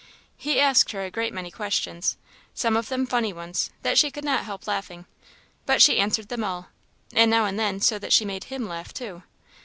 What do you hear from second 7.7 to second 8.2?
so that